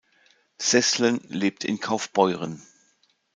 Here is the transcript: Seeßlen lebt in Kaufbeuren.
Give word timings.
Seeßlen 0.57 1.19
lebt 1.27 1.63
in 1.63 1.79
Kaufbeuren. 1.79 2.63